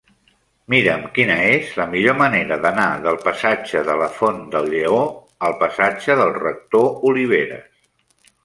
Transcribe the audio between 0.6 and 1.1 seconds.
Mira'm